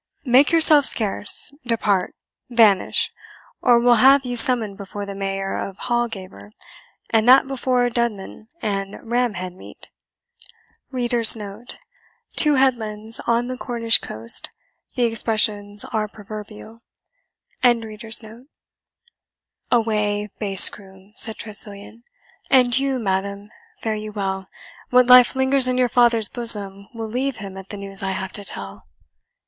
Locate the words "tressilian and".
21.37-22.75